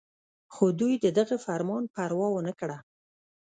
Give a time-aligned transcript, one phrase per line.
[0.53, 2.77] خو دوي د دغه فرمان پروا اونکړه